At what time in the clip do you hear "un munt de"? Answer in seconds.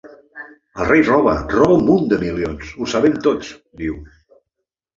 1.75-2.19